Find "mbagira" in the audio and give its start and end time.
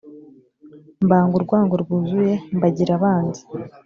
2.57-2.91